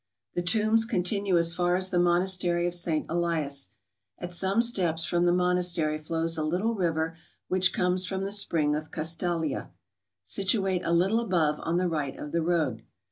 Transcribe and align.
The 0.33 0.41
tombs 0.41 0.83
continue 0.83 1.37
as 1.37 1.53
far 1.53 1.75
as 1.75 1.91
the 1.91 1.99
monastery 1.99 2.65
of 2.65 2.73
St. 2.73 3.05
Elias. 3.07 3.69
At 4.17 4.33
some 4.33 4.63
steps 4.63 5.05
from 5.05 5.27
the 5.27 5.31
monastery 5.31 5.99
flows 5.99 6.39
a 6.39 6.43
little 6.43 6.73
river 6.73 7.15
which 7.49 7.71
comes 7.71 8.07
from 8.07 8.23
the 8.23 8.31
spring 8.31 8.75
of 8.75 8.89
Castalia, 8.89 9.69
situate 10.23 10.81
a 10.83 10.91
little 10.91 11.19
above, 11.19 11.59
on 11.59 11.77
the 11.77 11.87
right 11.87 12.17
of 12.17 12.31
the 12.31 12.41
road. 12.41 12.81